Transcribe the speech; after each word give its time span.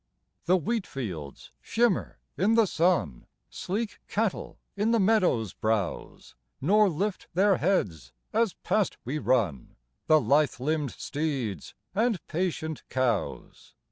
The 0.45 0.57
wheat 0.57 0.87
fields 0.87 1.51
shimmer 1.61 2.17
in 2.35 2.55
the 2.55 2.65
sun, 2.65 3.27
Sleek 3.51 3.99
cattle 4.07 4.57
in 4.75 4.89
the 4.89 4.99
meadows 4.99 5.53
browse, 5.53 6.33
Nor 6.59 6.89
lift 6.89 7.27
their 7.35 7.57
heads, 7.57 8.11
as 8.33 8.53
past 8.53 8.97
we 9.05 9.19
run, 9.19 9.75
The 10.07 10.19
lithe 10.19 10.59
limbed 10.59 10.89
steeds 10.89 11.75
and 11.93 12.19
patient 12.25 12.81
cows. 12.89 13.75